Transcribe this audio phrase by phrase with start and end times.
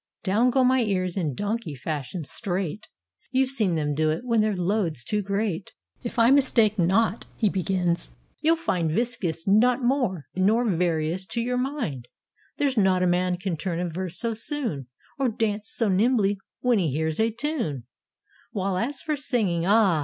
[0.23, 2.87] Down go my ears, in donkey fashion, straight;
[3.29, 5.73] You've seen them do it, when their load's too great.
[6.01, 8.09] "If I mistake not," he begins,
[8.39, 12.07] "you'll find Viscus not more, nor Varius, to your mind:
[12.57, 14.87] There's not a man can turn a verse so soon,
[15.19, 17.83] Or dance so nimbly when he hears a tune:
[18.53, 19.99] While, as for singing— ah